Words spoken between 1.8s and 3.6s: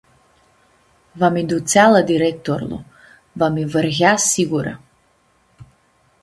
la directorlu, va